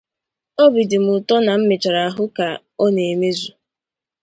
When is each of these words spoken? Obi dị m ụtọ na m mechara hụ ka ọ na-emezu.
Obi 0.63 0.81
dị 0.89 0.97
m 1.03 1.07
ụtọ 1.15 1.35
na 1.45 1.53
m 1.59 1.61
mechara 1.69 2.03
hụ 2.15 2.23
ka 2.37 2.47
ọ 2.83 2.85
na-emezu. 2.95 3.49